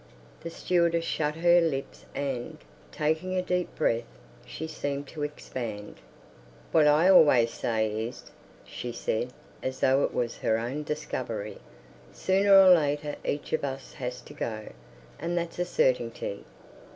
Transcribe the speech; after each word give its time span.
The 0.41 0.49
stewardess 0.49 1.05
shut 1.05 1.35
her 1.35 1.61
lips 1.61 2.05
and, 2.15 2.57
taking 2.91 3.35
a 3.35 3.43
deep 3.43 3.75
breath, 3.75 4.07
she 4.47 4.65
seemed 4.67 5.07
to 5.09 5.21
expand. 5.21 5.97
"What 6.71 6.87
I 6.87 7.07
always 7.07 7.51
say 7.51 8.07
is," 8.07 8.31
she 8.65 8.93
said, 8.93 9.31
as 9.61 9.79
though 9.81 10.01
it 10.03 10.11
was 10.11 10.37
her 10.39 10.57
own 10.57 10.81
discovery, 10.81 11.59
"sooner 12.11 12.51
or 12.59 12.69
later 12.69 13.15
each 13.23 13.53
of 13.53 13.63
us 13.63 13.93
has 13.93 14.21
to 14.21 14.33
go, 14.33 14.69
and 15.19 15.37
that's 15.37 15.59
a 15.59 15.65
certingty." 15.65 16.45